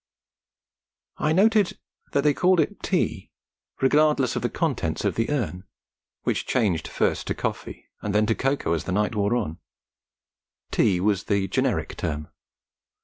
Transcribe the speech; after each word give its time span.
I 1.19 1.31
noted 1.31 1.77
that 2.13 2.23
they 2.23 2.33
called 2.33 2.59
it 2.59 2.81
tea 2.81 3.29
regardless 3.81 4.35
of 4.35 4.41
the 4.41 4.49
contents 4.49 5.05
of 5.05 5.13
the 5.13 5.29
urn, 5.29 5.63
which 6.23 6.47
changed 6.47 6.87
first 6.87 7.27
to 7.27 7.35
coffee 7.35 7.85
and 8.01 8.11
then 8.15 8.25
to 8.25 8.33
cocoa 8.33 8.73
as 8.73 8.85
the 8.85 8.93
night 8.93 9.13
wore 9.13 9.35
on: 9.35 9.59
tea 10.71 10.99
was 10.99 11.25
the 11.25 11.47
generic 11.49 11.95
term. 11.97 12.29